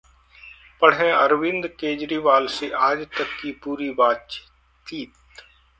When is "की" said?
3.41-3.51